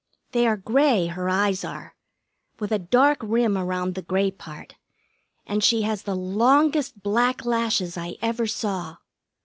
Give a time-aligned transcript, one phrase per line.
[0.31, 1.93] They are gray, her eyes are,
[2.59, 4.73] with a dark rim around the gray part;
[5.45, 8.95] and she has the longest black lashes I ever saw.